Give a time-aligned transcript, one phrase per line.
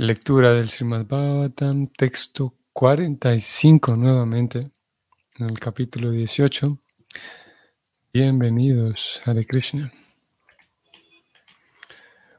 [0.00, 4.70] Lectura del Srimad Bhagavatam, texto 45 nuevamente,
[5.40, 6.78] en el capítulo 18.
[8.12, 9.92] Bienvenidos, Hare Krishna.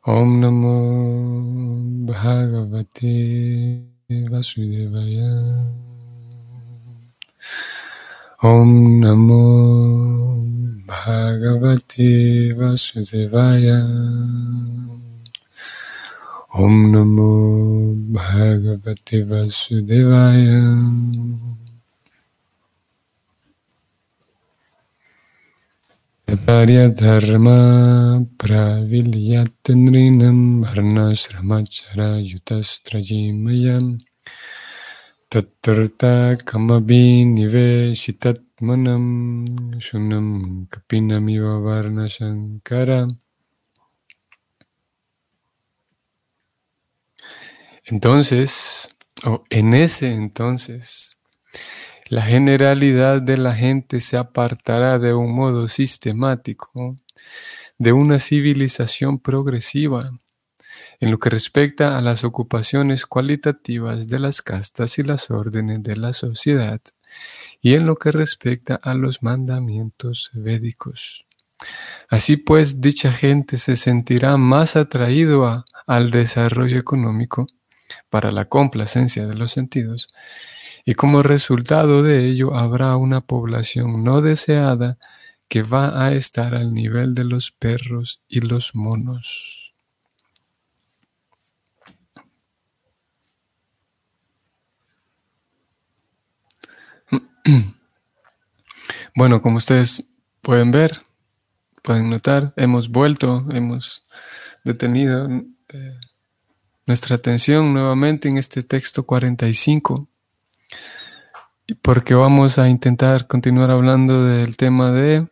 [0.04, 5.70] Om Namo Bhagavate Vasudevaya.
[8.41, 10.46] Om Namo
[10.88, 13.86] Bhagavate Vasudevaya.
[16.52, 20.66] Om Namo Bhagavate Vasudevaya.
[26.27, 33.99] Yatarya Dharma Pravilyatandrinam Varnasramachara Yutastrajimayam
[35.29, 39.05] Tattarta Kamabi Niveshitatmanam
[39.79, 42.07] Shunam Kapinamiva Varna
[47.89, 51.18] Entonces, o en ese entonces,
[52.07, 56.96] la generalidad de la gente se apartará de un modo sistemático
[57.79, 60.07] de una civilización progresiva
[60.99, 65.96] en lo que respecta a las ocupaciones cualitativas de las castas y las órdenes de
[65.96, 66.81] la sociedad
[67.59, 71.25] y en lo que respecta a los mandamientos védicos.
[72.07, 77.47] Así pues, dicha gente se sentirá más atraído al desarrollo económico
[78.09, 80.09] para la complacencia de los sentidos,
[80.85, 84.97] y como resultado de ello habrá una población no deseada
[85.47, 89.75] que va a estar al nivel de los perros y los monos.
[99.16, 100.09] Bueno, como ustedes
[100.41, 101.01] pueden ver,
[101.84, 104.07] pueden notar, hemos vuelto, hemos
[104.63, 105.28] detenido
[105.69, 105.99] eh,
[106.90, 110.09] nuestra atención nuevamente en este texto 45,
[111.84, 115.28] porque vamos a intentar continuar hablando del tema de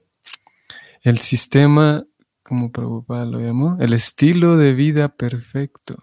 [1.01, 2.05] el sistema,
[2.43, 5.97] como Prabhupada lo llamó, el estilo de vida perfecto.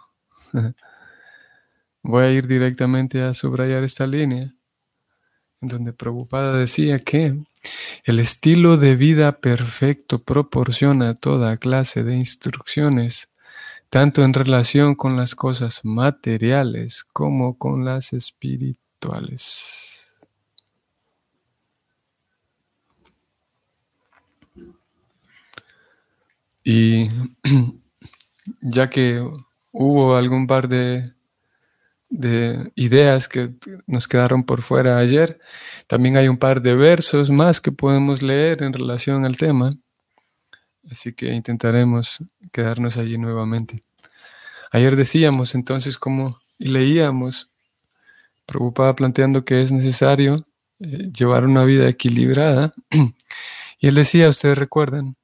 [2.03, 4.53] Voy a ir directamente a subrayar esta línea,
[5.61, 7.39] en donde Prabhupada decía que
[8.03, 13.31] el estilo de vida perfecto proporciona toda clase de instrucciones
[13.95, 20.13] tanto en relación con las cosas materiales como con las espirituales.
[26.65, 27.07] Y
[28.63, 29.25] ya que
[29.71, 31.13] hubo algún par de,
[32.09, 33.55] de, ideas que
[33.87, 35.39] nos quedaron por fuera ayer,
[35.87, 39.71] también hay un par de versos más que podemos leer en relación al tema.
[40.91, 42.23] Así que intentaremos
[42.53, 43.83] quedarnos allí nuevamente.
[44.71, 47.51] Ayer decíamos entonces como y leíamos,
[48.47, 50.47] preocupada planteando que es necesario
[50.81, 52.73] eh, llevar una vida equilibrada.
[53.79, 55.17] y él decía, ustedes recuerdan,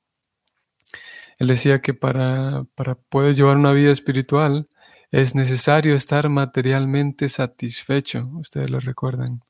[1.38, 4.69] él decía que para, para poder llevar una vida espiritual
[5.10, 8.28] es necesario estar materialmente satisfecho.
[8.34, 9.43] Ustedes lo recuerdan.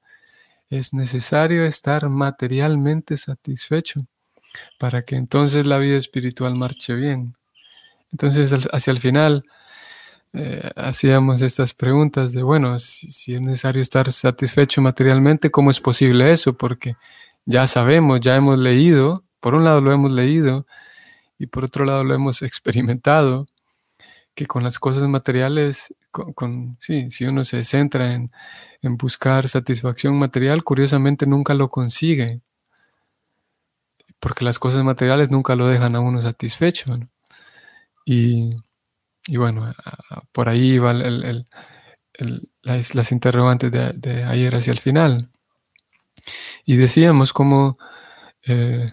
[0.70, 4.06] Es necesario estar materialmente satisfecho
[4.78, 7.37] para que entonces la vida espiritual marche bien.
[8.12, 9.44] Entonces, hacia el final,
[10.32, 16.32] eh, hacíamos estas preguntas de, bueno, si, es necesario estar satisfecho materialmente, ¿cómo es posible
[16.32, 16.56] eso?
[16.56, 16.97] Porque
[17.47, 20.66] ya sabemos, ya hemos leído, por un lado lo hemos leído
[21.38, 23.49] y por otro lado lo hemos experimentado,
[24.34, 28.32] que con las cosas materiales, con, sí, si uno se centra en,
[28.82, 32.41] en buscar satisfacción material, curiosamente nunca lo consigue
[34.20, 36.92] porque las cosas materiales nunca lo dejan a uno satisfecho.
[38.04, 38.50] Y,
[39.36, 39.75] bueno,
[40.32, 40.92] por ahí va
[42.62, 45.31] las, interrogantes de, ayer hacia el final.
[46.66, 47.78] Y decíamos como,
[48.47, 48.86] eh,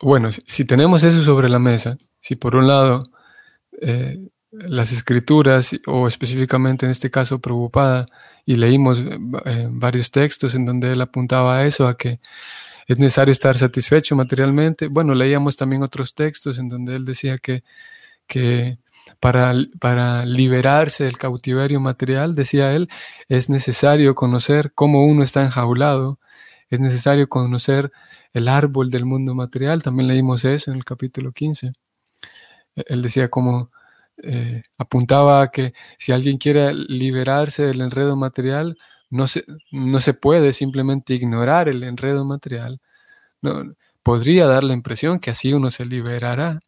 [0.00, 3.02] bueno, si tenemos eso sobre la mesa, si por un lado
[3.80, 4.18] eh,
[4.52, 8.06] las escrituras, o específicamente en este caso preocupada,
[8.46, 9.00] y leímos
[9.46, 12.20] eh, varios textos en donde él apuntaba a eso, a que
[12.86, 14.88] es necesario estar satisfecho materialmente.
[14.88, 17.64] Bueno, leíamos también otros textos en donde él decía que,
[18.26, 18.78] que
[19.20, 22.88] para, para liberarse del cautiverio material, decía él,
[23.28, 26.18] es necesario conocer cómo uno está enjaulado,
[26.70, 27.92] es necesario conocer
[28.32, 29.82] el árbol del mundo material.
[29.82, 31.72] También leímos eso en el capítulo 15.
[32.76, 33.70] E, él decía como,
[34.22, 38.76] eh, apuntaba a que si alguien quiere liberarse del enredo material,
[39.14, 42.80] no se, no se puede simplemente ignorar el enredo material.
[43.42, 46.60] No, podría dar la impresión que así uno se liberará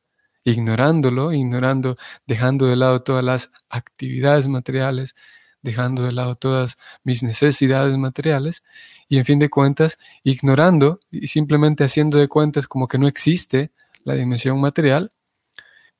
[0.44, 1.96] ignorándolo, ignorando,
[2.26, 5.16] dejando de lado todas las actividades materiales,
[5.62, 8.64] dejando de lado todas mis necesidades materiales
[9.08, 13.72] y en fin de cuentas ignorando y simplemente haciendo de cuentas como que no existe
[14.04, 15.10] la dimensión material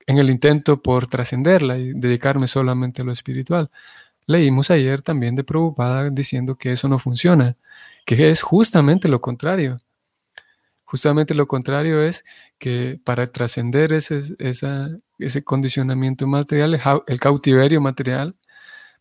[0.06, 3.68] en el intento por trascenderla y dedicarme solamente a lo espiritual.
[4.26, 7.56] Leímos ayer también de Prabhupada diciendo que eso no funciona,
[8.04, 9.78] que es justamente lo contrario.
[10.84, 12.24] Justamente lo contrario es
[12.58, 18.36] que para trascender ese, ese condicionamiento material, el cautiverio material,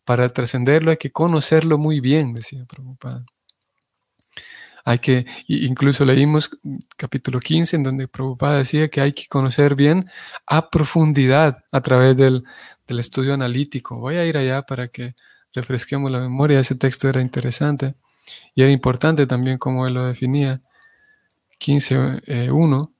[0.04, 3.24] para trascenderlo hay que conocerlo muy bien, decía Prabhupada.
[4.84, 6.48] Hay que, incluso leímos
[6.96, 10.08] capítulo 15 en donde Prabhupada decía que hay que conocer bien
[10.46, 12.44] a profundidad a través del,
[12.88, 13.98] estudio analítico.
[13.98, 15.14] Voy a ir allá para que
[15.52, 16.60] refresquemos la memoria.
[16.60, 17.94] Ese texto era interesante
[18.54, 20.60] y era importante también como él lo definía.
[21.60, 22.90] 15.1.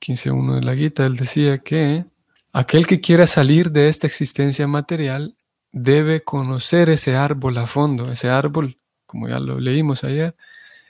[0.00, 2.04] 15.1 eh, de la guita, él decía que
[2.52, 5.36] aquel que quiera salir de esta existencia material
[5.72, 8.78] debe conocer ese árbol a fondo, ese árbol
[9.14, 10.34] como ya lo leímos ayer,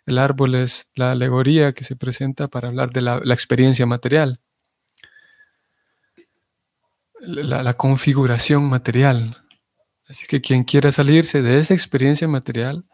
[0.06, 4.40] el árbol es la alegoría que se presenta para hablar de la, experiencia material,
[7.26, 9.36] la, configuración material.
[10.08, 12.84] Así que quien quiera salirse de esa experiencia material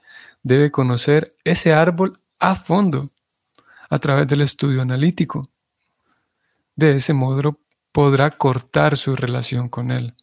[0.42, 3.10] debe conocer ese árbol a fondo
[3.88, 5.50] a través del estudio analítico.
[6.76, 7.58] De ese modo
[7.92, 10.14] podrá cortar su relación con él.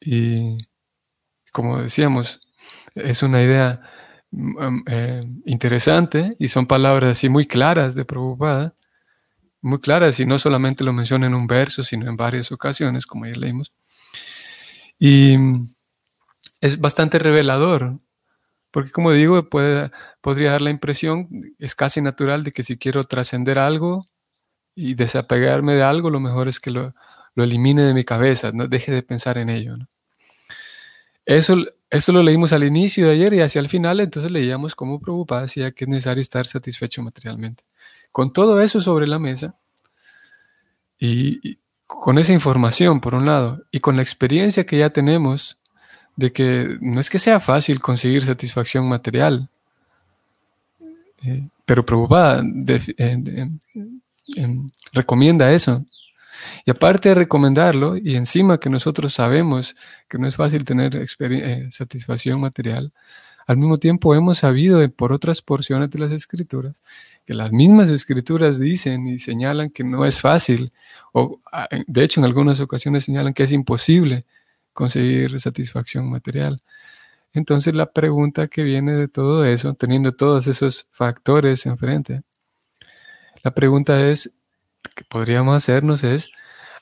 [0.00, 0.58] Y
[1.52, 2.40] como decíamos,
[2.94, 3.80] es una idea
[4.30, 8.74] mm, eh, interesante y son palabras así muy claras de Prabhupada,
[9.60, 13.26] muy claras y no solamente lo menciona en un verso, sino en varias ocasiones, como
[13.26, 13.72] ya leímos.
[14.98, 15.68] Y mm,
[16.60, 17.98] es bastante revelador,
[18.70, 19.90] porque como digo, puede,
[20.20, 21.28] podría dar la impresión,
[21.58, 24.04] es casi natural, de que si quiero trascender algo
[24.74, 26.94] y desapegarme de algo, lo mejor es que lo,
[27.34, 29.76] lo elimine de mi cabeza, no deje de pensar en ello.
[31.24, 31.56] Eso
[31.90, 35.42] esto lo leímos al inicio de ayer y hacia el final, entonces leíamos cómo Prabhupada
[35.42, 37.64] decía que es necesario estar satisfecho materialmente.
[38.12, 39.54] Con todo eso sobre la mesa
[40.98, 41.58] y,
[41.88, 45.58] con esa información, por un lado, y con la experiencia que ya tenemos
[46.16, 49.48] de que no es que sea fácil conseguir satisfacción material,
[51.24, 52.42] eh, pero Prabhupada
[52.98, 53.50] eh,
[54.92, 55.84] recomienda eso.
[56.66, 59.74] Y aparte de recomendarlo, y encima que nosotros sabemos
[60.08, 62.92] que no es fácil tener eh, satisfacción material,
[63.46, 66.82] al mismo tiempo hemos sabido por otras porciones de las escrituras
[67.28, 70.72] que las mismas escrituras dicen y señalan que no es fácil,
[71.12, 74.24] o ah, de hecho en algunas ocasiones señalan que es imposible
[74.72, 76.62] conseguir satisfacción material.
[77.34, 82.22] Entonces la pregunta que viene de todo eso, teniendo todos esos factores enfrente,
[83.44, 84.32] la pregunta es,
[84.94, 86.30] que podríamos hacernos es,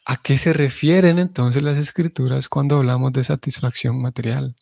[0.04, 4.54] ¿A qué se refieren entonces las escrituras cuando hablamos de satisfacción material?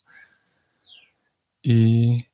[1.63, 2.25] Y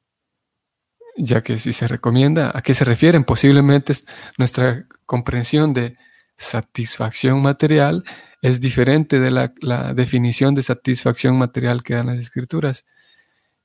[1.17, 3.25] ya que si se recomienda, ¿a qué se refieren?
[3.25, 3.93] Posiblemente
[4.39, 5.97] nuestra comprensión de
[6.37, 8.05] satisfacción material
[8.43, 12.87] es diferente de la, definición de satisfacción material que dan las escrituras.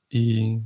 [0.08, 0.60] Y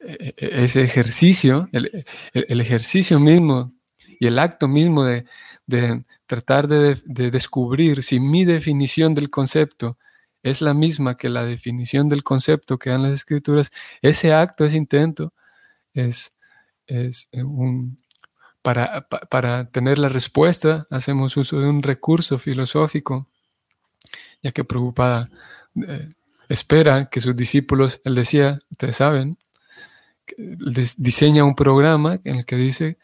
[0.00, 3.72] e, e, ese ejercicio, el, ejercicio mismo
[4.20, 5.24] y el acto mismo de,
[5.66, 9.98] de tratar de, descubrir si mi definición del concepto
[10.42, 13.70] es la misma que la definición del concepto que dan las escrituras,
[14.02, 15.32] ese acto, ese intento,
[15.96, 16.36] es,
[16.86, 17.98] es eh, un,
[18.62, 23.28] para, para, tener la respuesta, hacemos uso de un recurso filosófico,
[24.42, 25.30] ya que preocupada
[25.88, 26.10] eh,
[26.48, 29.38] espera que sus discípulos, él decía, ustedes saben,
[30.98, 32.98] diseña un programa en el que dice,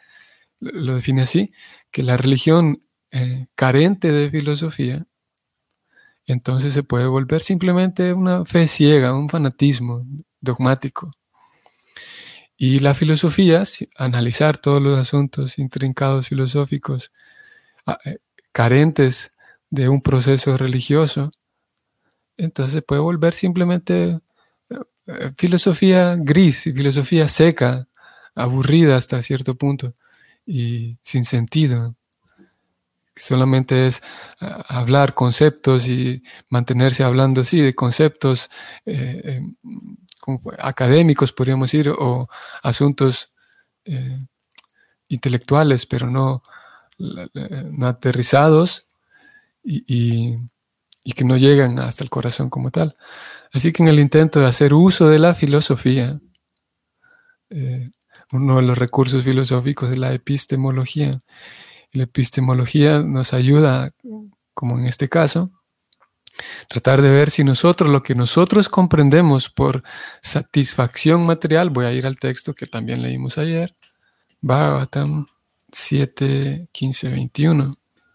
[0.61, 1.49] lo define así,
[1.90, 2.80] que la religión
[3.11, 5.06] eh, carente de filosofía,
[6.26, 10.06] entonces se puede volver simplemente una fe ciega, un fanatismo
[10.40, 11.11] dogmático.
[12.56, 13.64] Y la filosofía,
[13.97, 17.12] analizar todos los asuntos intrincados filosóficos
[17.87, 18.18] ah, eh,
[18.52, 19.37] carentes
[19.71, 21.32] de un proceso religioso,
[22.37, 24.21] entonces puede volver simplemente
[25.06, 27.88] eh, filosofía gris, filosofía seca,
[28.35, 29.94] aburrida hasta cierto punto
[30.47, 31.97] y sin sentido.
[33.14, 34.02] Solamente es
[34.40, 38.50] ah, hablar conceptos y mantenerse hablando así de conceptos
[38.87, 39.40] eh,
[40.59, 42.29] académicos, podríamos decir, o
[42.62, 43.33] asuntos
[43.85, 44.19] eh,
[45.09, 46.43] intelectuales, pero no,
[47.83, 48.87] aterrizados
[49.62, 50.37] y,
[51.14, 52.95] que no llegan hasta el corazón como tal.
[53.52, 56.21] Así que en el intento de hacer uso de la filosofía,
[57.50, 57.91] eh,
[58.33, 61.21] uno de los recursos filosóficos es la epistemología.
[61.93, 63.91] la epistemología nos ayuda,
[64.55, 65.50] como en este caso,
[66.73, 69.83] tratar de ver si nosotros, lo que nosotros comprendemos por
[70.23, 73.76] satisfacción material, voy a ir al texto que también leímos ayer,
[74.41, 75.26] Bhagavatam
[75.71, 77.73] 7, 15, 21,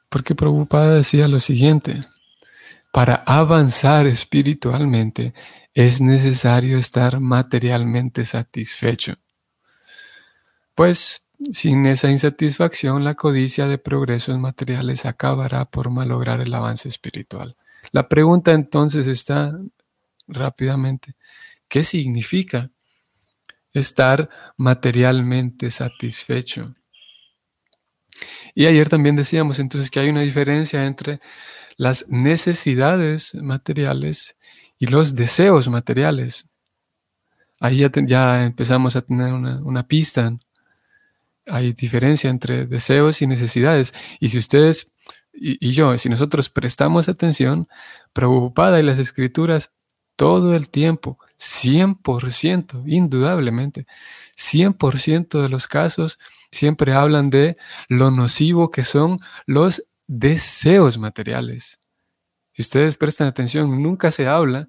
[0.09, 2.01] porque Prabhupada decía lo siguiente,
[2.91, 5.35] para avanzar espiritualmente
[5.75, 9.13] es necesario estar materialmente satisfecho.
[10.73, 17.55] Pues sin esa insatisfacción, la codicia de progresos materiales acabará por malograr el avance espiritual.
[17.91, 19.57] La pregunta entonces está
[20.27, 21.15] rápidamente,
[21.67, 22.69] ¿qué significa
[23.71, 26.73] estar materialmente satisfecho?
[28.55, 31.19] Y ayer también decíamos entonces que hay una diferencia entre
[31.77, 34.37] las necesidades materiales
[34.79, 36.49] y los deseos materiales.
[37.59, 40.37] Ahí ya, empezamos a tener una, una pista
[41.49, 43.93] hay diferencia entre deseos y necesidades.
[44.19, 44.91] Y si ustedes
[45.39, 47.67] y, yo, si nosotros prestamos atención,
[48.13, 49.73] preocupada y las escrituras
[50.15, 53.85] todo el tiempo, 100%, indudablemente,
[54.35, 56.19] 100% de los casos
[56.51, 61.81] siempre hablan de lo nocivo que son los deseos materiales.
[62.53, 64.67] Si ustedes prestan atención, nunca se habla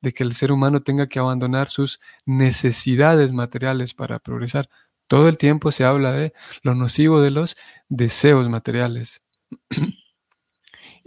[0.00, 4.68] de que el ser humano tenga que abandonar sus necesidades materiales para progresar.
[5.06, 6.32] Todo el tiempo se habla de
[6.62, 7.56] lo nocivo de los
[7.88, 9.22] deseos materiales.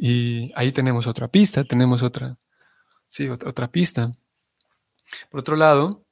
[0.03, 2.35] y ahí tenemos otra pista, tenemos otra,
[3.07, 4.11] sí, otra, pista.
[5.29, 6.03] Por otro lado,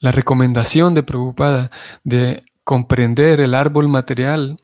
[0.00, 1.72] la recomendación de Preocupada
[2.04, 4.60] de comprender el árbol material,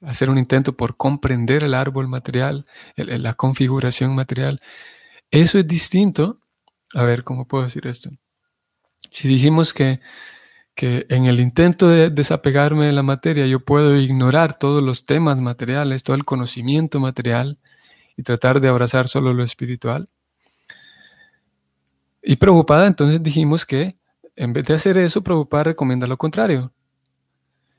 [0.00, 2.64] hacer un intento por comprender el árbol material,
[2.96, 4.62] la configuración material,
[5.30, 6.38] eso es distinto
[6.94, 8.10] a ver, ¿cómo puedo decir esto?
[9.10, 10.00] Si dijimos que,
[10.74, 15.40] que en el intento de desapegarme de la materia yo puedo ignorar todos los temas
[15.40, 17.58] materiales, todo el conocimiento material
[18.16, 20.08] y tratar de abrazar solo lo espiritual.
[22.22, 23.96] Y preocupada, entonces dijimos que
[24.36, 26.72] en vez de hacer eso, preocupada recomienda lo contrario.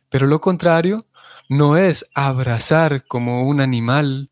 [0.10, 1.08] Pero lo contrario
[1.50, 4.30] no es abrazar como un animal,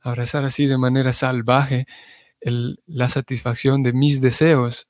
[0.00, 1.86] abrazar así de manera salvaje
[2.40, 4.88] la satisfacción de mis deseos.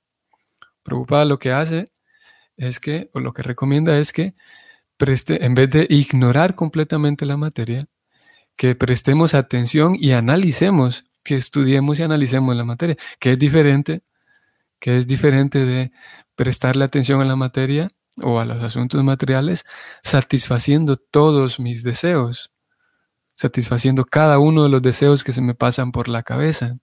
[0.82, 1.90] Preocupada lo que hace
[2.56, 4.34] es que, o lo que recomienda es que
[4.96, 7.86] preste, en vez de ignorar completamente la materia,
[8.56, 14.02] que prestemos atención y analicemos, que estudiemos y analicemos la materia, que es diferente,
[14.80, 15.92] que es diferente de
[16.34, 17.88] prestarle atención a la materia
[18.22, 19.64] o a los asuntos materiales,
[20.02, 22.52] satisfaciendo todos mis deseos,
[23.34, 26.78] satisfaciendo cada uno de los deseos que se me pasan por la cabeza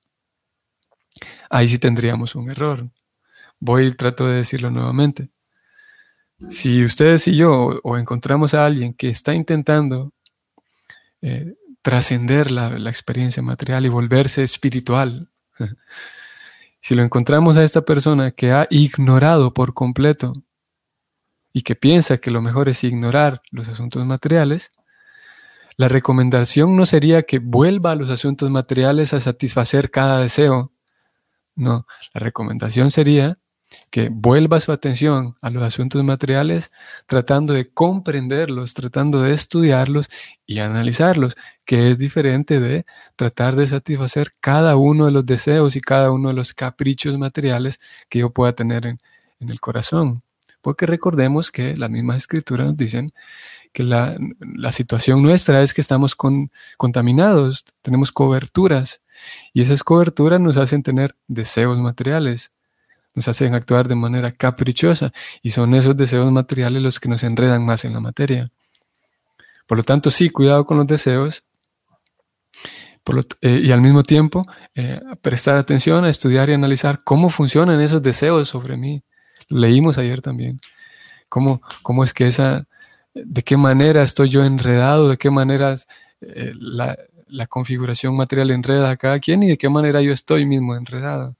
[1.49, 2.89] ahí sí tendríamos un error.
[3.59, 5.29] Voy y trato de decirlo nuevamente.
[6.49, 10.13] Si ustedes y yo o, encontramos a alguien que está intentando
[11.21, 15.29] eh, trascender la, la experiencia material y volverse espiritual,
[16.81, 20.33] si lo encontramos a esta persona que ha ignorado por completo
[21.53, 24.71] y que piensa que lo mejor es ignorar los asuntos materiales,
[25.77, 30.71] la recomendación no sería que vuelva a los asuntos materiales a satisfacer cada deseo,
[31.55, 33.39] no, la recomendación sería
[33.89, 36.71] que vuelva su atención a los asuntos materiales
[37.07, 40.09] tratando de comprenderlos, tratando de estudiarlos
[40.45, 45.81] y analizarlos, que es diferente de tratar de satisfacer cada uno de los deseos y
[45.81, 48.99] cada uno de los caprichos materiales que yo pueda tener en,
[49.39, 50.23] el corazón.
[50.61, 53.13] Porque recordemos que las mismas escrituras nos dicen
[53.73, 54.17] que la,
[54.71, 56.15] situación nuestra es que estamos
[56.77, 59.01] contaminados, tenemos coberturas
[59.51, 62.52] y esas coberturas nos hacen tener deseos materiales,
[63.15, 67.65] nos hacen actuar de manera caprichosa y son esos deseos materiales los que nos enredan
[67.65, 68.49] más en la materia.
[69.67, 71.43] Por lo tanto, sí, cuidado con los deseos
[73.41, 78.01] eh, y al mismo tiempo eh, prestar atención a estudiar y analizar cómo funcionan esos
[78.01, 79.03] deseos sobre mí.
[79.49, 80.59] Lo leímos ayer también.
[81.29, 82.65] Cómo, cómo es que esa,
[83.13, 85.75] de qué manera estoy yo enredado, de qué manera
[86.21, 90.45] eh, la, la configuración material enreda a cada quien y de qué manera yo estoy
[90.45, 91.35] mismo enredado.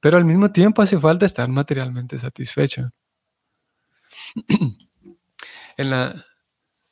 [0.00, 2.84] Pero al mismo tiempo hace falta estar materialmente satisfecho.
[5.76, 6.24] en la,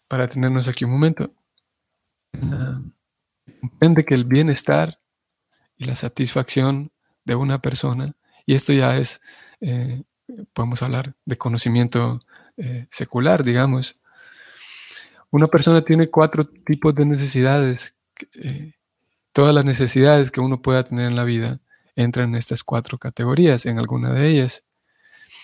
[0.08, 1.32] para tenernos aquí un momento,
[3.60, 4.98] comprende que el bienestar
[5.76, 6.92] y la satisfacción
[7.24, 8.14] de una persona,
[8.46, 9.20] y esto ya es,
[9.60, 10.02] eh,
[10.52, 12.20] podemos hablar de conocimiento
[12.56, 14.00] eh, secular, digamos,
[15.30, 17.98] una persona tiene cuatro tipos de necesidades.
[18.34, 18.74] Eh,
[19.32, 21.60] todas las necesidades que uno pueda tener en la vida
[21.96, 24.64] entran en estas cuatro categorías, en alguna de ellas.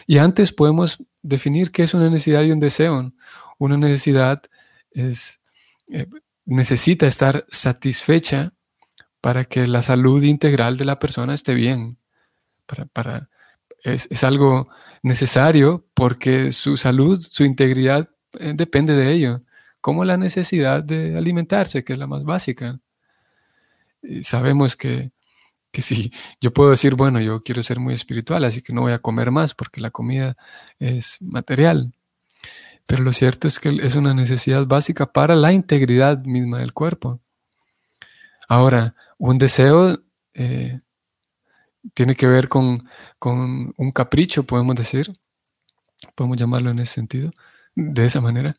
[0.07, 3.13] Y antes podemos definir qué es una necesidad y un deseo.
[3.59, 4.43] Una necesidad
[4.91, 5.43] es,
[5.89, 6.07] eh,
[6.45, 8.53] necesita estar satisfecha
[9.21, 11.99] para que la salud integral de la persona esté bien.
[12.93, 13.29] Para,
[13.83, 14.69] es, algo
[15.03, 19.43] necesario porque su salud, su integridad eh, depende de ello,
[19.81, 22.79] como la necesidad de alimentarse, que es la más básica.
[24.23, 25.11] sabemos que,
[25.71, 28.93] que si yo puedo decir, bueno, yo quiero ser muy espiritual, así que no voy
[28.93, 30.37] a comer más porque la comida
[30.79, 31.93] es material.
[32.87, 37.21] Pero lo cierto es que es una necesidad básica para la integridad misma del cuerpo.
[38.49, 40.03] Ahora, un deseo
[40.35, 40.81] eh,
[41.95, 42.83] tiene que ver con,
[43.21, 45.13] un capricho, podemos decir,
[46.17, 47.31] podemos llamarlo en ese sentido,
[47.89, 48.55] de esa manera.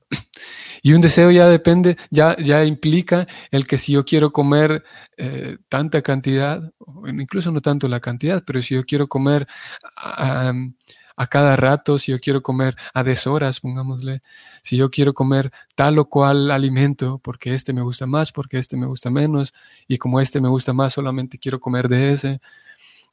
[0.84, 4.84] Y un deseo ya depende, ya, ya implica el que si yo quiero comer
[5.18, 6.74] eh, tanta cantidad,
[7.08, 9.48] incluso no tanto la cantidad, pero si yo quiero comer
[9.96, 14.22] a cada rato, si yo quiero comer a deshoras, pongámosle,
[14.64, 18.76] si yo quiero comer tal o cual alimento, porque este me gusta más, porque este
[18.76, 19.54] me gusta menos,
[19.88, 22.42] y como este me gusta más, solamente quiero comer de ese,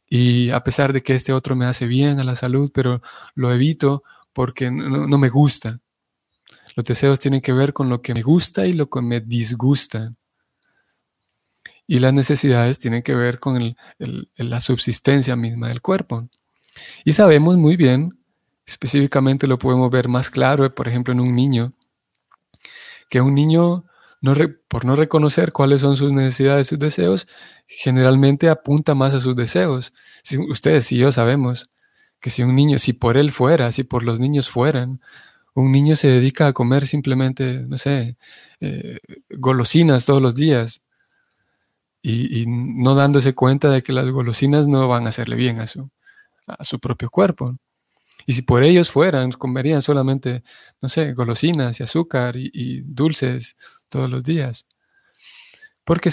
[0.08, 3.02] y a pesar de que este otro me hace bien a la salud, pero
[3.34, 5.80] lo evito porque no, me gusta.
[6.78, 10.14] Los deseos tienen que ver con lo que me gusta y lo que me disgusta.
[11.88, 16.28] Y las necesidades tienen que ver con la subsistencia misma del cuerpo.
[17.04, 18.16] Y sabemos muy bien,
[18.64, 21.72] específicamente lo podemos ver más claro, por ejemplo, en un niño,
[23.10, 23.84] que un niño,
[24.68, 27.26] por no reconocer cuáles son sus necesidades, sus deseos,
[27.66, 29.94] generalmente apunta más a sus deseos.
[30.22, 31.72] Si, ustedes y yo sabemos
[32.20, 35.00] que si un niño, si por él fuera, si por los niños fueran,
[35.62, 38.16] un niño se dedica a comer simplemente, no sé,
[38.60, 38.98] eh,
[39.30, 40.86] golosinas todos los días
[42.02, 45.66] y, y, no dándose cuenta de que las golosinas no van a hacerle bien a
[45.66, 45.90] su,
[46.46, 47.56] a su propio cuerpo.
[48.26, 50.42] Y si por ellos fueran, comerían solamente,
[50.80, 53.56] no sé, golosinas y azúcar y, dulces
[53.88, 54.68] todos los días.
[55.84, 56.10] Porque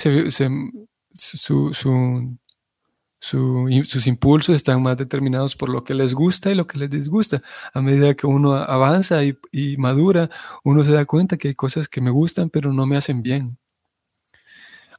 [3.19, 7.41] sus impulsos están más determinados por lo que les gusta y lo que les disgusta.
[7.73, 10.29] A medida que uno avanza y, madura,
[10.63, 13.57] uno se da cuenta que hay cosas que me gustan pero no me hacen bien.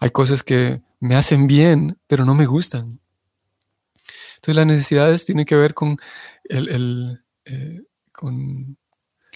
[0.01, 3.01] Hay cosas que me hacen bien pero no me gustan.
[4.37, 5.97] Entonces las necesidades tienen que ver con,
[6.49, 8.77] eh, con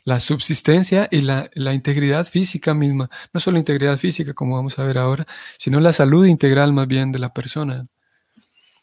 [0.04, 3.10] la subsistencia y la, integridad física misma.
[3.32, 5.26] No solo integridad física, como vamos a ver ahora,
[5.58, 7.86] sino la salud integral más bien de la persona.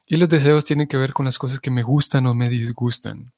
[0.07, 3.33] Y los deseos tienen que ver con las cosas que me gustan o me disgustan.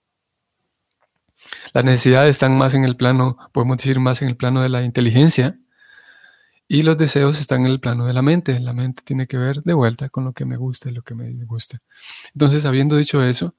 [1.73, 4.83] Las necesidades están más en el plano, podemos decir, más en el plano de la
[4.83, 5.57] inteligencia,
[6.67, 8.59] y los deseos están en el plano de la mente.
[8.59, 11.15] La mente tiene que ver de vuelta con lo que me gusta y lo que
[11.15, 11.79] me disgusta.
[12.33, 13.55] Entonces, habiendo dicho eso,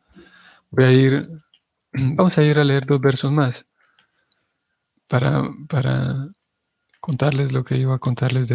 [0.70, 1.28] voy a ir,
[1.92, 3.66] vamos a ir a leer dos versos más
[5.08, 6.28] para, para
[7.00, 8.48] contarles lo que iba a contarles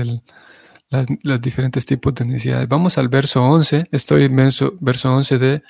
[0.90, 2.68] los diferentes tipos de necesidades.
[2.68, 3.88] Vamos al verso 11.
[3.92, 5.64] Estoy en verso, verso 11 de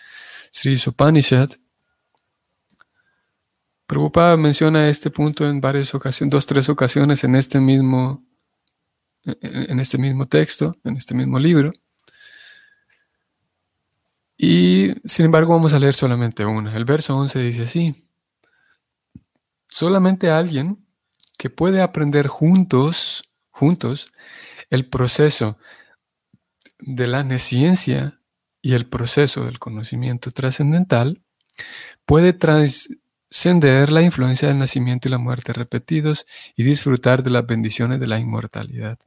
[0.52, 1.50] Sri Sopanishad.
[3.86, 8.26] Prabhupada menciona este punto en varias ocasiones, dos, tres ocasiones en este mismo
[9.42, 11.72] en este mismo texto, en este mismo libro.
[14.38, 16.76] Y sin embargo vamos a leer solamente una.
[16.76, 18.10] El verso 11 dice así,
[19.68, 20.86] solamente alguien
[21.38, 24.12] que puede aprender juntos, juntos,
[24.70, 25.58] el proceso
[26.80, 28.20] de la nesciencia
[28.62, 31.22] y el proceso del conocimiento trascendental,
[32.06, 36.26] puede trascender la influencia del nacimiento y la muerte repetidos
[36.56, 38.98] y disfrutar de las bendiciones de la inmortalidad.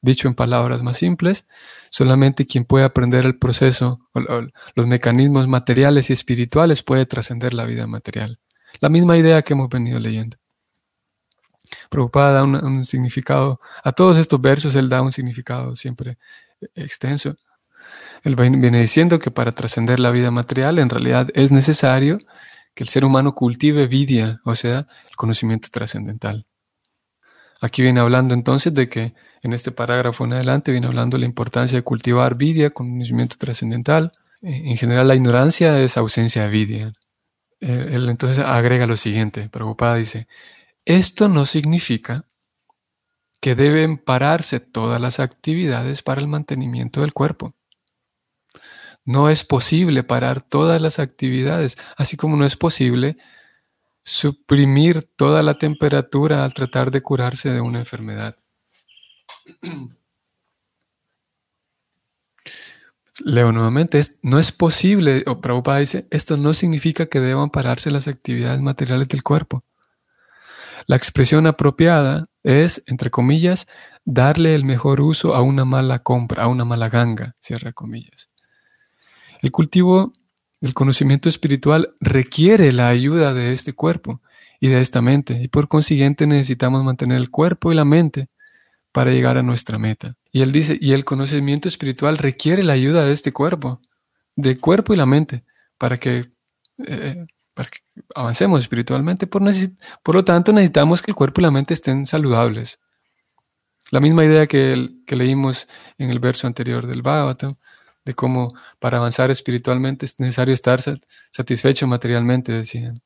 [0.00, 1.46] Dicho en palabras más simples,
[1.90, 4.00] solamente quien puede aprender el proceso,
[4.74, 8.38] los mecanismos materiales y espirituales puede trascender la vida material.
[8.80, 10.36] La misma idea que hemos venido leyendo.
[11.90, 16.18] Prabhupada da un, significado, a todos estos versos él da un significado siempre
[16.74, 17.36] extenso.
[18.22, 22.18] Él viene diciendo que para trascender la vida material en realidad es necesario
[22.74, 26.46] que el ser humano cultive vidya, o sea, el conocimiento trascendental.
[27.60, 31.26] Aquí viene hablando entonces de que en este parágrafo en adelante viene hablando de la
[31.26, 34.12] importancia de cultivar vidya, conocimiento trascendental.
[34.42, 36.92] En general la ignorancia es ausencia de vidya.
[37.60, 40.28] Él entonces agrega lo siguiente, Prabhupada dice,
[40.88, 42.24] esto no significa
[43.42, 47.54] que deben pararse todas las actividades para el mantenimiento del cuerpo.
[49.04, 53.18] No es posible parar todas las actividades, así como no es posible
[54.02, 58.34] suprimir toda la temperatura al tratar de curarse de una enfermedad.
[63.26, 68.08] Leo nuevamente, no es posible, o Prabhupada dice, esto no significa que deban pararse las
[68.08, 69.62] actividades materiales del cuerpo.
[70.88, 73.66] La expresión apropiada es, entre comillas,
[74.06, 78.30] darle el mejor uso a una mala compra, a una mala ganga, cierra comillas.
[79.42, 80.14] El cultivo
[80.62, 84.22] del conocimiento espiritual requiere la ayuda de este cuerpo
[84.60, 88.28] y de esta mente, y por consiguiente necesitamos mantener el cuerpo y la mente
[88.90, 90.16] para llegar a nuestra meta.
[90.32, 93.82] Y él dice, y el conocimiento espiritual requiere la ayuda de este cuerpo,
[94.36, 95.44] del cuerpo y la mente,
[95.76, 96.30] para que,
[96.78, 97.26] eh,
[98.14, 99.26] avancemos espiritualmente.
[99.26, 99.42] Por,
[100.02, 102.80] por, lo tanto, necesitamos que el cuerpo y la mente estén saludables.
[103.90, 107.56] La misma idea que, que leímos en el verso anterior del Bhagavatam,
[108.04, 110.80] de cómo para avanzar espiritualmente es necesario estar
[111.30, 113.02] satisfecho materialmente, decían.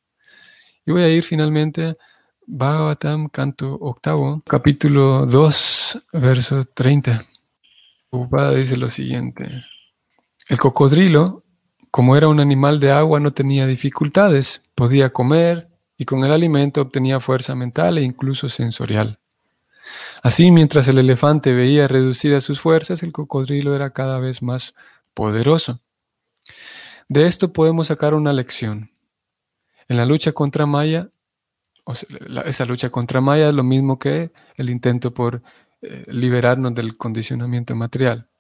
[0.85, 1.97] Y voy a ir finalmente
[2.47, 7.25] Bhagavatam, canto octavo, capítulo 2, verso 30.
[8.11, 9.65] Prabhupada dice lo siguiente.
[10.49, 11.42] El cocodrilo,
[11.93, 14.63] como era un animal de agua, no tenía dificultades.
[14.75, 19.19] Podía comer y con el alimento obtenía fuerza mental e incluso sensorial.
[20.23, 24.75] Así, mientras el elefante veía reducidas sus fuerzas, el cocodrilo era cada vez más
[25.13, 25.81] poderoso.
[27.09, 28.91] De esto podemos sacar una lección.
[29.87, 31.11] En la lucha contra Maya,
[32.47, 35.43] esa lucha contra Maya es lo mismo que el intento por
[35.83, 38.31] eh, liberarnos del condicionamiento material.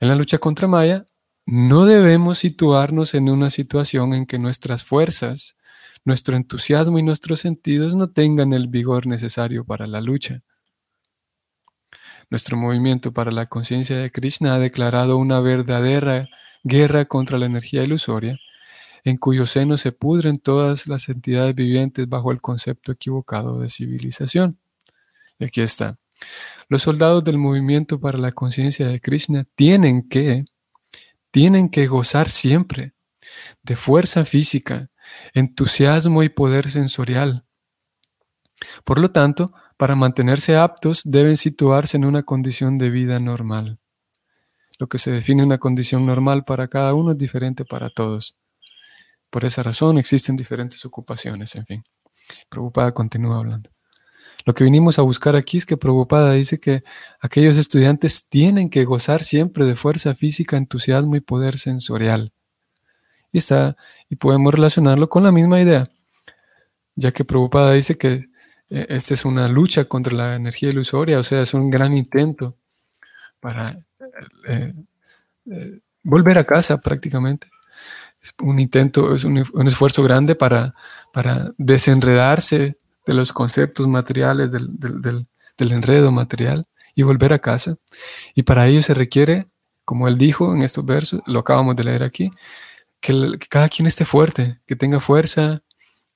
[0.00, 1.04] En la lucha contra Maya,
[1.50, 5.56] no debemos situarnos en una situación en que nuestras fuerzas,
[6.04, 10.42] nuestro entusiasmo y nuestros sentidos no tengan el vigor necesario para la lucha.
[12.28, 16.28] Nuestro movimiento para la conciencia de Krishna ha declarado una verdadera
[16.64, 18.38] guerra contra la energía ilusoria
[19.04, 24.58] en cuyo seno se pudren todas las entidades vivientes bajo el concepto equivocado de civilización.
[25.38, 25.96] Y aquí está.
[26.68, 30.44] Los soldados del movimiento para la conciencia de Krishna tienen que,
[31.38, 32.94] tienen que gozar siempre
[33.62, 34.90] de fuerza física,
[35.34, 37.46] entusiasmo y poder sensorial.
[38.82, 43.78] Por lo tanto, para mantenerse aptos deben situarse en una condición de vida normal.
[44.80, 48.36] Lo que se define una condición normal para cada uno es diferente para todos.
[49.30, 51.84] Por esa razón existen diferentes ocupaciones, en fin.
[52.48, 53.70] Prabhupada continúa hablando.
[54.48, 56.82] Lo que vinimos a buscar aquí es que Prabhupada dice que
[57.20, 62.32] aquellos estudiantes tienen que gozar siempre de fuerza física, entusiasmo y poder sensorial.
[63.30, 63.76] Y, está,
[64.08, 65.90] y podemos relacionarlo con la misma idea,
[66.94, 68.30] ya que Prabhupada dice que
[68.70, 72.56] eh, esta es una lucha contra la energía ilusoria, o sea, es un gran intento
[73.40, 73.76] para
[74.48, 74.72] eh,
[75.50, 77.48] eh, volver a casa prácticamente
[78.40, 79.36] un intento, es un,
[79.68, 80.72] esfuerzo grande para,
[81.12, 82.78] para, desenredarse
[83.08, 87.78] de los conceptos materiales, del, enredo material y volver a casa.
[88.34, 89.46] Y para ello se requiere,
[89.86, 92.30] como él dijo en estos versos, lo acabamos de leer aquí,
[93.00, 95.62] que, cada quien esté fuerte, que tenga fuerza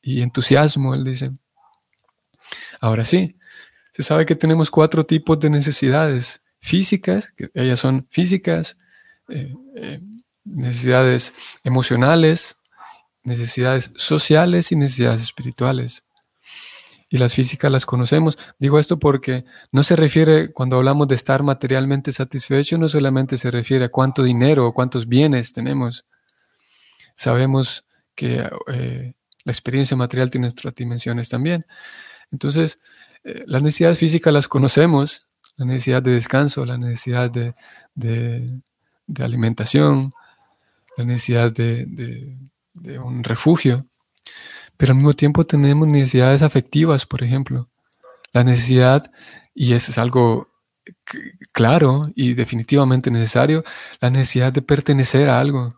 [0.03, 1.31] y entusiasmo, él dice.
[2.79, 3.39] Ahora sí,
[3.95, 8.77] se sabe que tenemos cuatro tipos de necesidades físicas, que ellas son físicas,
[9.31, 10.01] eh, eh,
[10.45, 11.33] necesidades
[11.65, 12.59] emocionales,
[13.23, 16.05] necesidades sociales y necesidades espirituales.
[17.13, 18.39] Y las físicas las conocemos.
[18.59, 23.51] Digo esto porque no se refiere, cuando hablamos de estar materialmente satisfecho, no solamente se
[23.51, 26.07] refiere a cuánto dinero o cuántos bienes tenemos.
[27.15, 29.13] Sabemos que eh,
[29.45, 31.67] la experiencia material tiene otras dimensiones también.
[32.31, 32.81] Entonces,
[33.25, 37.55] eh, las necesidades físicas las conocemos, la necesidad de descanso, la necesidad de,
[37.95, 40.13] de alimentación,
[40.97, 42.39] la necesidad de,
[43.03, 43.87] un refugio,
[44.77, 47.69] pero al mismo tiempo tenemos necesidades afectivas, por ejemplo.
[48.33, 49.11] La necesidad,
[49.55, 50.49] y eso es algo
[51.53, 53.65] claro y definitivamente necesario,
[54.01, 55.77] la necesidad de pertenecer a algo.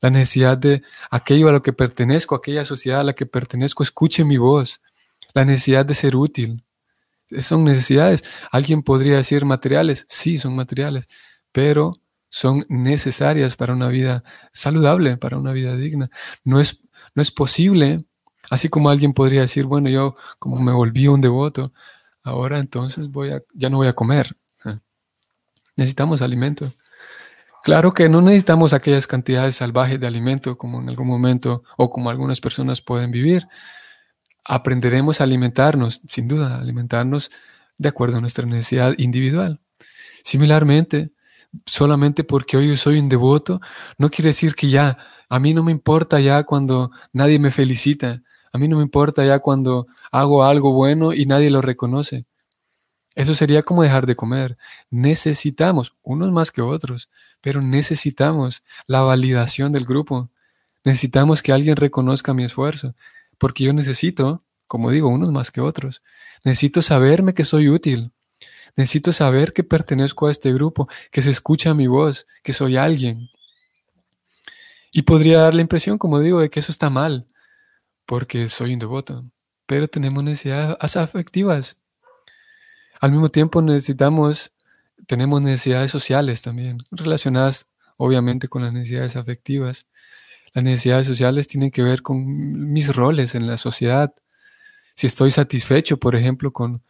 [0.00, 4.24] La necesidad de aquello a lo que pertenezco, aquella sociedad a la que pertenezco, escuche
[4.24, 4.82] mi voz.
[5.34, 6.62] La necesidad de ser útil.
[7.40, 8.24] Son necesidades.
[8.50, 10.06] Alguien podría decir materiales.
[10.08, 11.08] Sí, son materiales.
[11.52, 11.94] Pero
[12.28, 16.10] son necesarias para una vida saludable, para una vida digna.
[16.44, 18.04] No es, no es posible,
[18.50, 21.72] así como alguien podría decir, bueno, yo como me volví un devoto,
[22.22, 24.36] ahora entonces voy a, ya no voy a comer.
[25.76, 26.72] Necesitamos alimento.
[27.62, 32.10] Claro que no necesitamos aquellas cantidades salvajes de alimento como en algún momento o como
[32.10, 33.46] algunas personas pueden vivir.
[34.44, 37.30] Aprenderemos a alimentarnos, sin duda, alimentarnos
[37.76, 39.60] de acuerdo a nuestra necesidad individual.
[40.24, 41.12] Similarmente,
[41.64, 43.60] solamente porque hoy soy un devoto,
[43.98, 48.22] no quiere decir que ya, a mí no me importa ya cuando nadie me felicita,
[48.52, 52.24] a mí no me importa ya cuando hago algo bueno y nadie lo reconoce.
[53.14, 54.56] Eso sería como dejar de comer.
[54.90, 60.30] Necesitamos, unos más que otros, pero necesitamos la validación del grupo.
[60.84, 62.94] Necesitamos que alguien reconozca mi esfuerzo,
[63.36, 66.02] porque yo necesito, como digo, unos más que otros.
[66.44, 68.12] Necesito saberme que soy útil.
[68.76, 73.30] Necesito saber que pertenezco a este grupo, que se escucha mi voz, que soy alguien.
[74.92, 77.26] Y podría dar la impresión, como digo, de que eso está mal,
[78.08, 79.22] porque soy un devoto.
[79.66, 81.76] Pero tenemos necesidades afectivas.
[83.02, 84.52] Al mismo tiempo necesitamos,
[85.06, 87.68] tenemos necesidades sociales también, relacionadas
[87.98, 89.88] obviamente con las necesidades afectivas.
[90.54, 94.14] Las necesidades sociales tienen que ver con mis roles en la sociedad.
[94.94, 96.82] Si estoy satisfecho, por ejemplo, con,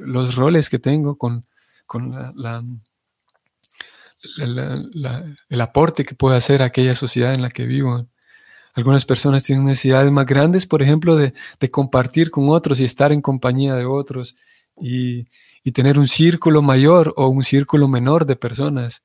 [0.00, 1.44] los roles que tengo, con,
[5.50, 8.06] el aporte que puedo hacer a aquella sociedad en la que vivo.
[8.76, 11.32] Algunas personas tienen necesidades más grandes, por ejemplo, de,
[11.70, 14.36] compartir con otros y estar en compañía de otros
[14.78, 15.24] y,
[15.72, 19.04] tener un círculo mayor o un círculo menor de personas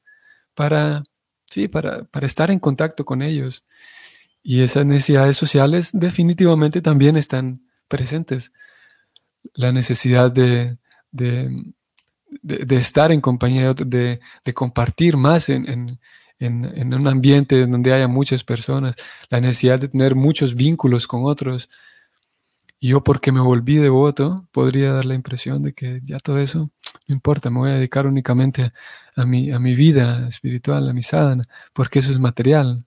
[0.53, 1.03] para,
[1.45, 3.65] sí, para, para estar en contacto con ellos.
[4.43, 8.51] Y esas necesidades sociales definitivamente también están presentes.
[9.53, 10.77] La necesidad de,
[11.11, 11.63] de,
[12.77, 15.97] estar en compañía, de, de compartir más en,
[16.47, 18.95] un ambiente donde haya muchas personas,
[19.29, 21.69] la necesidad de tener muchos vínculos con otros.
[22.79, 26.71] Yo porque me volví devoto, podría dar la impresión de que ya todo eso
[27.07, 28.71] no importa, me voy a dedicar únicamente
[29.15, 32.85] a mi, a mi vida espiritual, a mi sadhana, porque eso es material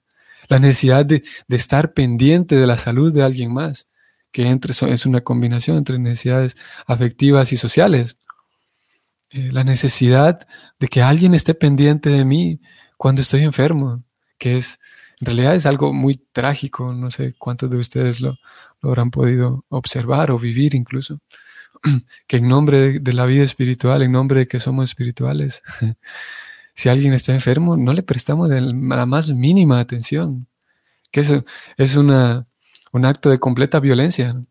[0.48, 3.88] la necesidad de, estar pendiente de la salud de alguien más,
[4.30, 8.18] que entre, es una combinación entre necesidades afectivas y sociales.
[9.30, 10.46] Eh, la necesidad
[10.78, 12.60] de que alguien esté pendiente de mí
[13.04, 14.02] cuando estoy enfermo,
[14.38, 14.80] que es,
[15.20, 18.38] en realidad es algo muy trágico, no sé cuántos de ustedes lo,
[18.80, 21.18] habrán podido observar o vivir incluso,
[22.26, 25.62] que en nombre de la vida espiritual, en nombre de que somos espirituales,
[26.74, 30.46] si alguien está enfermo, no le prestamos la más mínima atención,
[31.10, 31.44] que eso
[31.76, 32.46] es una,
[32.90, 34.42] un acto de completa violencia.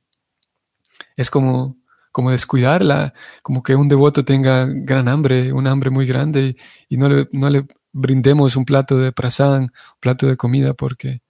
[1.17, 1.75] Es como,
[2.11, 6.55] como descuidarla, como que un devoto tenga gran hambre, un hambre muy grande,
[6.87, 11.21] y, no, le, no, le, brindemos un plato de prasadam, un plato de comida, porque,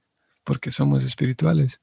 [0.43, 1.81] porque somos espirituales.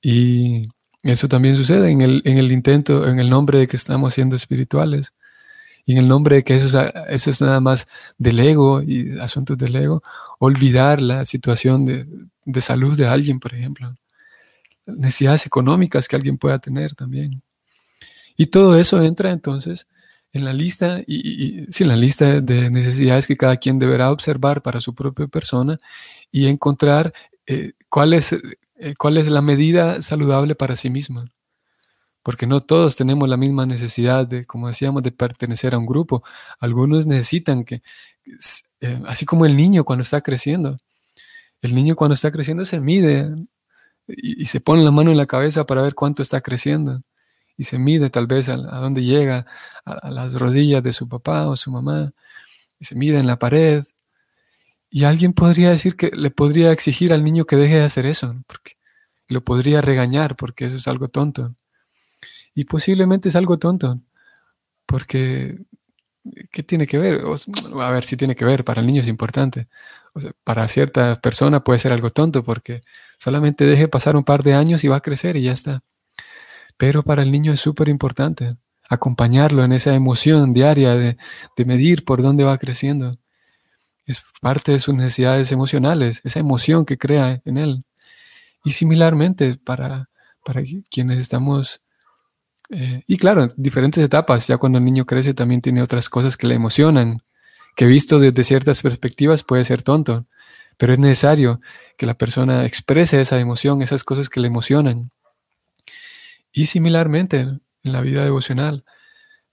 [0.00, 0.68] Y
[1.02, 4.36] eso también sucede en el, en el intento, en el nombre de que estamos siendo
[4.36, 5.14] espirituales
[5.84, 9.18] y en el nombre de que eso es, eso es nada más del ego y
[9.20, 10.02] asuntos del ego,
[10.38, 12.06] olvidar la situación de,
[12.44, 13.96] de salud de alguien, por ejemplo,
[14.86, 17.42] necesidades económicas que alguien pueda tener también.
[18.36, 19.88] Y todo eso entra entonces
[20.36, 24.94] en la lista, y, la lista de necesidades que cada quien deberá observar para su
[24.94, 25.78] propia persona
[26.30, 27.12] y encontrar
[27.46, 31.30] eh, cuál, es, eh, cuál es la medida saludable para sí misma.
[32.22, 36.22] Porque no todos tenemos la misma necesidad de, como decíamos, de pertenecer a un grupo.
[36.60, 37.82] Algunos necesitan que,
[38.80, 40.78] eh, así como el niño cuando está creciendo,
[41.62, 43.30] el niño cuando está creciendo se mide
[44.08, 47.02] y, se pone la mano en la cabeza para ver cuánto está creciendo
[47.56, 49.46] y se mide tal vez a, dónde llega,
[49.84, 52.12] a, las rodillas de su papá o su mamá,
[52.78, 53.84] y se mide en la pared.
[54.90, 58.36] Y alguien podría decir que le podría exigir al niño que deje de hacer eso,
[58.46, 58.72] porque
[59.28, 61.54] lo podría regañar porque eso es algo tonto.
[62.54, 64.00] Y posiblemente es algo tonto,
[64.86, 65.58] porque
[66.50, 67.22] ¿qué tiene que ver?
[67.82, 69.68] a ver si tiene que ver, para el niño es importante.
[70.44, 72.82] para cierta persona puede ser algo tonto porque
[73.18, 75.82] solamente deje pasar un par de años y va a crecer y ya está.
[76.76, 78.56] Pero para el niño es súper importante
[78.88, 81.16] acompañarlo en esa emoción diaria de,
[81.56, 83.18] de, medir por dónde va creciendo.
[84.06, 87.84] Es parte de sus necesidades emocionales, esa emoción que crea en él.
[88.64, 90.10] Y similarmente para,
[90.44, 91.82] para quienes estamos
[92.70, 96.36] eh, y claro, en diferentes etapas, ya cuando el niño crece también tiene otras cosas
[96.36, 97.22] que le emocionan,
[97.76, 100.26] que visto desde ciertas perspectivas puede ser tonto,
[100.76, 101.60] pero es necesario
[101.96, 105.10] que la persona exprese esa emoción, esas cosas que le emocionan.
[106.56, 108.84] Y similarmente en la vida devocional,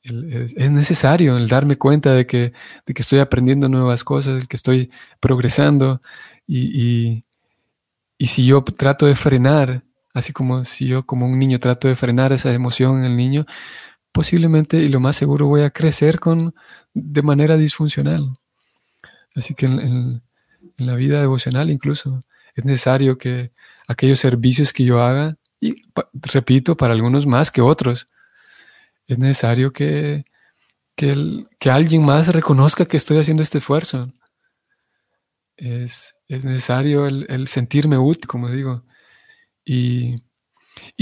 [0.01, 2.53] es necesario el darme cuenta de que,
[2.85, 6.01] de que estoy aprendiendo nuevas cosas, que estoy progresando
[6.47, 7.23] y,
[8.17, 11.95] y si yo trato de frenar Así como si yo como un niño trato de
[11.95, 13.45] frenar esa emoción en el niño,
[14.11, 16.55] posiblemente y lo más seguro voy a crecer con,
[16.93, 18.37] de manera disfuncional.
[19.35, 20.23] Así que en,
[20.77, 22.23] la vida devocional incluso
[22.55, 23.51] es necesario que
[23.87, 25.81] aquellos servicios que yo haga, y
[26.13, 28.07] repito, para algunos más que otros,
[29.07, 30.25] es necesario que,
[30.95, 34.11] que, alguien más reconozca que estoy haciendo este esfuerzo.
[35.55, 38.83] Es, necesario el, sentirme útil, como digo.
[39.63, 40.15] Y,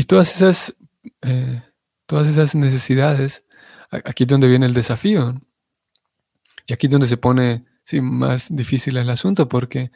[0.07, 0.77] todas, esas,
[1.23, 1.63] eh,
[2.05, 3.43] todas esas necesidades,
[3.89, 5.41] aquí es donde viene el desafío.
[6.67, 9.91] Y aquí es donde se pone sí, más difícil el asunto porque,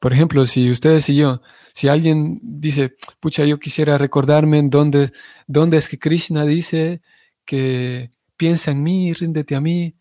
[0.00, 1.42] por ejemplo, si ustedes y yo,
[1.74, 5.12] si alguien dice, pucha, yo quisiera recordarme en dónde,
[5.46, 7.02] dónde es que Krishna dice
[7.44, 9.94] que piensa en mí, ríndete a mí,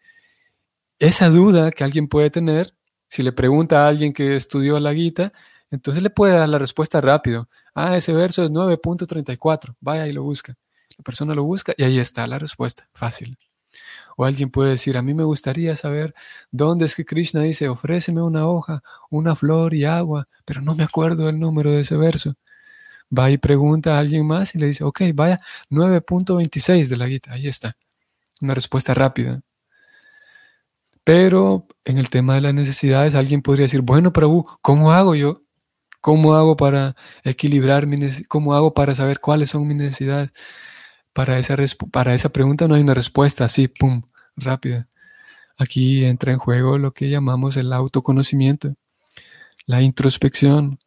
[1.00, 2.74] esa duda que alguien puede tener,
[3.10, 5.34] si le pregunta a alguien que estudió la Gita,
[5.70, 7.50] entonces le puede dar la respuesta rápido.
[7.76, 10.56] Ah, ese verso es 9.34, vaya y lo busca.
[10.98, 13.38] La persona lo busca y ahí está la respuesta, fácil.
[14.22, 16.14] O alguien puede decir, a mí me gustaría saber
[16.52, 20.84] dónde es que Krishna dice, ofréceme una hoja, una flor y agua, pero no me
[20.84, 22.36] acuerdo el número de ese verso.
[23.18, 27.32] Va y pregunta a alguien más y le dice, ok, vaya, 9.26 de la Gita,
[27.32, 27.78] ahí está.
[28.42, 29.40] Una respuesta rápida.
[31.06, 35.44] Pero en el tema de las necesidades, alguien podría decir, bueno, Prabhu, ¿cómo hago yo?
[36.02, 40.32] ¿Cómo hago para equilibrar mi ¿Cómo hago para saber cuáles son mis necesidades?
[41.14, 41.56] Para esa,
[41.92, 44.04] para esa pregunta no hay una respuesta así, pum,
[44.40, 44.88] rápida.
[45.58, 48.76] Aquí entra en juego lo que llamamos el autoconocimiento,
[49.66, 50.80] la introspección,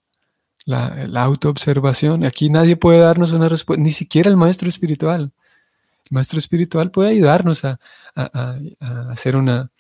[0.65, 2.25] la, autoobservación.
[2.25, 5.33] Aquí nadie puede darnos una respuesta, ni siquiera el maestro espiritual.
[6.11, 7.79] El maestro espiritual puede ayudarnos a
[9.11, 9.71] hacer una,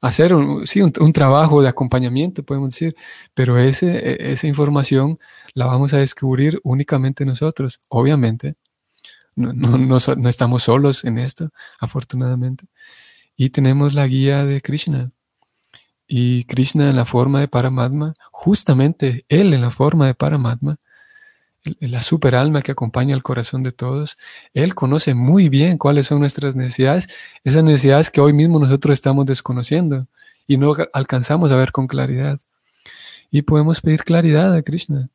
[0.00, 2.96] hacer un, sí, un, trabajo de acompañamiento, podemos decir,
[3.34, 5.18] pero e, esa información
[5.54, 8.54] la vamos a descubrir únicamente nosotros, obviamente.
[9.36, 12.66] No, no, no, estamos solos en esto, afortunadamente.
[13.36, 15.12] Y tenemos la guía de Krishna.
[16.08, 20.78] Y Krishna en la forma de Paramatma, justamente él en la forma de Paramatma,
[21.80, 24.18] la super alma que acompaña al corazón de todos,
[24.54, 27.08] Él conoce muy bien cuáles son nuestras necesidades,
[27.44, 30.06] esas necesidades que hoy mismo nosotros estamos desconociendo
[30.46, 32.38] y no alcanzamos a ver con claridad.
[33.30, 35.10] Y podemos pedir claridad a Krishna,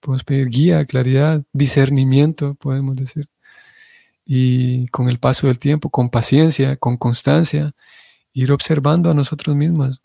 [0.00, 3.28] podemos pedir guía, claridad, discernimiento, podemos decir.
[4.26, 7.72] Y con el paso del tiempo, con paciencia, con constancia,
[8.32, 10.02] ir observando a nosotros mismos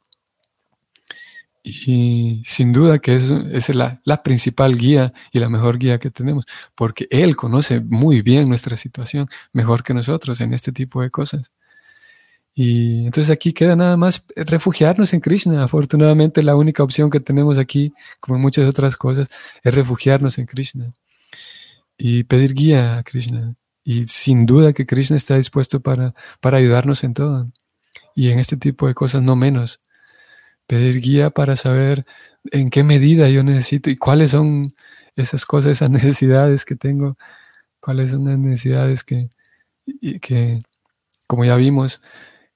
[1.64, 6.10] y sin duda que es, es la, la, principal guía y la mejor guía que
[6.10, 11.10] tenemos, porque Él conoce muy bien nuestra situación, mejor que nosotros en este tipo de
[11.12, 11.52] cosas.
[12.56, 15.64] Y entonces aquí queda nada más refugiarnos en Krishna.
[15.64, 19.30] Afortunadamente la única opción que tenemos aquí, como en muchas otras cosas,
[19.64, 20.94] es refugiarnos en Krishna
[21.98, 23.56] y pedir guía a Krishna.
[23.90, 27.50] Y sin duda que Krishna está dispuesto para, para ayudarnos en todo.
[28.14, 29.82] Y en este tipo de cosas no menos
[30.68, 32.06] pedir guía para saber
[32.52, 34.76] en qué medida yo necesito y cuáles son
[35.16, 37.18] esas cosas, esas necesidades que tengo,
[37.80, 39.32] cuáles son las necesidades que,
[40.22, 40.62] que
[41.26, 42.04] como ya vimos,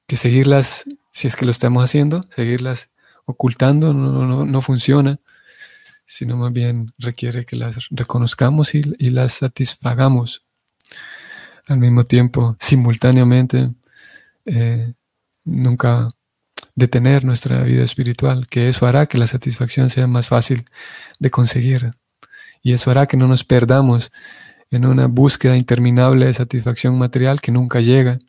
[0.06, 2.92] que seguirlas, si es que lo estamos haciendo, seguirlas
[3.26, 5.20] ocultando no, no, funciona,
[6.06, 10.46] sino más bien requiere que las reconozcamos y, y las satisfagamos
[11.68, 13.72] al mismo tiempo, simultáneamente.
[14.46, 14.94] Eh,
[15.46, 16.10] nunca
[16.76, 20.66] detener nuestra vida espiritual, que eso hará que la satisfacción sea más fácil
[21.20, 21.94] de conseguir.
[22.62, 24.12] Y eso hará que no nos perdamos
[24.72, 28.20] en una búsqueda interminable de satisfacción material que nunca llega.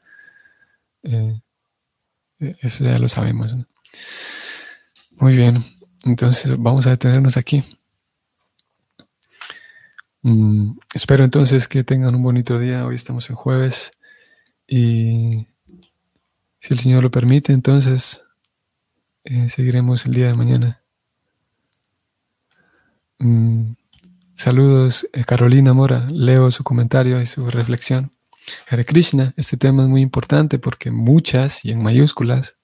[1.02, 1.40] Eh,
[2.60, 3.54] eso ya lo sabemos.
[5.16, 5.62] Muy bien,
[6.04, 7.62] entonces vamos a detenernos aquí.
[10.24, 12.86] Mm, espero entonces que tengan un bonito día.
[12.86, 13.92] Hoy estamos en jueves
[14.66, 15.46] y
[16.58, 18.22] si el Señor lo permite, entonces
[19.24, 20.82] eh, seguiremos el día de mañana.
[23.18, 23.72] Mm,
[24.34, 26.08] saludos, eh, Carolina Mora.
[26.10, 28.10] Leo su comentario y su reflexión.
[28.70, 32.56] Hare Krishna, este tema es muy importante porque muchas, y en mayúsculas,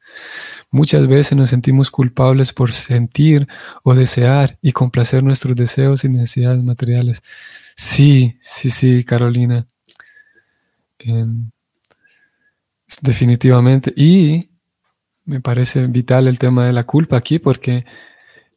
[0.71, 3.49] muchas veces nos sentimos culpables por sentir
[3.83, 7.23] o desear y complacer nuestros deseos y necesidades materiales.
[7.77, 9.67] Sí, sí, sí, Carolina.
[10.99, 11.51] Em,
[13.03, 13.93] definitivamente.
[13.97, 14.51] Y
[15.25, 17.85] me parece vital el tema de la culpa aquí porque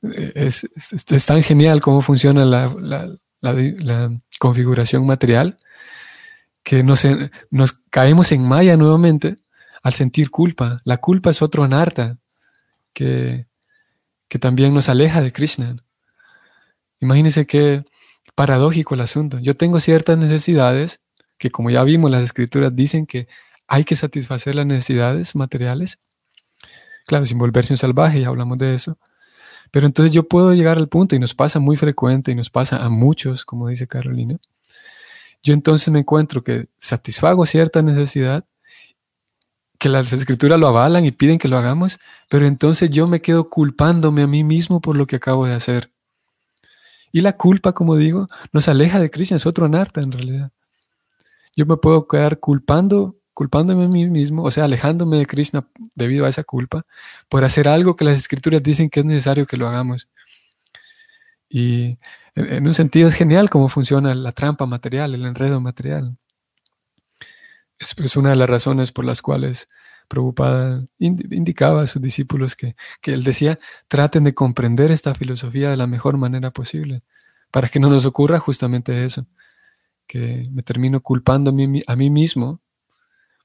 [0.01, 3.17] eh, es, tan genial cómo funciona la,
[4.39, 5.57] configuración material
[6.63, 7.05] que nos,
[7.89, 9.37] caemos en Maya nuevamente
[9.83, 10.77] al sentir culpa.
[10.85, 12.17] La culpa es otro anarta
[12.93, 13.45] que,
[14.27, 15.75] que también nos aleja de Krishna.
[16.99, 17.83] Imagínense qué
[18.33, 19.39] paradójico el asunto.
[19.39, 21.01] Yo tengo ciertas necesidades
[21.37, 23.27] que como ya vimos las escrituras dicen que
[23.67, 25.99] hay que satisfacer las necesidades materiales
[27.05, 28.97] Claro, sin volverse un salvaje, ya hablamos de eso.
[29.71, 32.77] Pero entonces yo puedo llegar al punto, y nos pasa muy frecuente, y nos pasa
[32.83, 34.37] a muchos, como dice Carolina,
[35.43, 38.45] yo entonces me encuentro que satisfago cierta necesidad,
[39.83, 43.49] que las escrituras lo avalan y piden que lo hagamos, pero entonces yo me quedo
[43.49, 45.91] culpándome a mí mismo por lo que acabo de hacer.
[47.11, 50.51] Y la culpa, como digo, nos aleja de Cristo, es otro anarta en realidad.
[51.53, 56.25] Yo me puedo quedar culpando culpándome a mí mismo, o sea, alejándome de Krishna debido
[56.25, 56.85] a esa culpa,
[57.27, 60.07] por hacer algo que las escrituras dicen que es necesario que lo hagamos.
[61.49, 61.97] Y
[62.35, 66.15] en un sentido es genial cómo funciona la trampa material, el enredo material.
[67.97, 69.69] Es, una de las razones por las cuales
[70.07, 73.57] Prabhupada indicaba a sus discípulos que, que él decía,
[73.87, 77.01] traten de comprender esta filosofía de la mejor manera posible,
[77.51, 79.25] para que no nos ocurra justamente eso,
[80.07, 82.61] que me termino culpando a mí, a mí mismo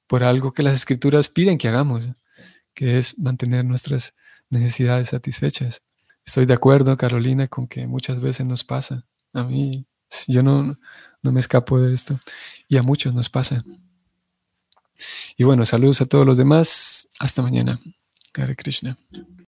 [0.06, 2.08] por algo que las escrituras piden que hagamos,
[2.74, 4.14] que es mantener nuestras
[4.50, 5.82] necesidades satisfechas.
[6.24, 9.04] Estoy de acuerdo, Carolina, con que muchas veces nos pasa.
[9.32, 9.86] A mí,
[10.26, 10.78] yo no,
[11.22, 12.18] no me escapo de esto.
[12.68, 13.64] Y a muchos nos pasa.
[15.36, 17.10] Y bueno, saludos a todos los demás.
[17.18, 17.80] Hasta mañana.
[18.34, 18.96] Hare Krishna.